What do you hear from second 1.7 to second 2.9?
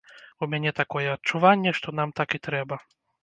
што нам так і трэба.